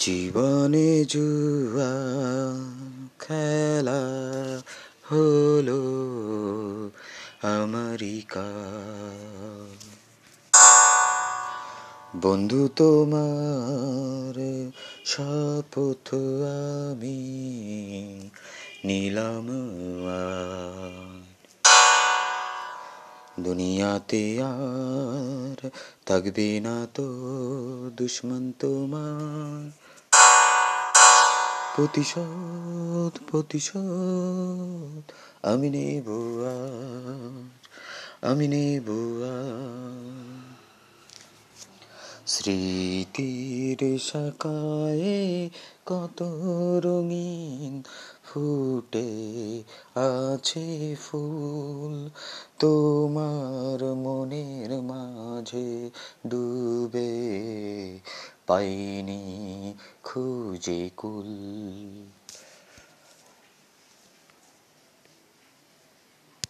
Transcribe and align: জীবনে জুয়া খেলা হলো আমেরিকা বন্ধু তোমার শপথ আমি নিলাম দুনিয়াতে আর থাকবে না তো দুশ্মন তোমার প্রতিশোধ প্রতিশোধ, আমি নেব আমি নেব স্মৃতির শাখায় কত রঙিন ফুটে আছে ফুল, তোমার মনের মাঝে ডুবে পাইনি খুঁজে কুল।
জীবনে 0.00 0.90
জুয়া 1.04 1.94
খেলা 3.18 4.02
হলো 5.10 5.82
আমেরিকা 7.52 8.48
বন্ধু 12.16 12.62
তোমার 12.76 14.36
শপথ 15.04 16.08
আমি 16.90 17.20
নিলাম 18.84 19.46
দুনিয়াতে 23.40 24.22
আর 24.50 25.58
থাকবে 26.06 26.48
না 26.60 26.76
তো 26.94 27.06
দুশ্মন 27.96 28.44
তোমার 28.58 29.89
প্রতিশোধ 31.74 33.14
প্রতিশোধ, 33.30 35.04
আমি 35.42 35.68
নেব 35.70 36.08
আমি 38.22 38.46
নেব 38.48 38.88
স্মৃতির 42.26 43.80
শাখায় 43.98 45.50
কত 45.86 46.18
রঙিন 46.84 47.74
ফুটে 48.26 49.10
আছে 50.08 50.96
ফুল, 50.96 51.94
তোমার 52.58 53.80
মনের 53.94 54.70
মাঝে 54.82 55.70
ডুবে 56.30 57.12
পাইনি 58.50 59.20
খুঁজে 60.02 60.90
কুল। 60.96 61.30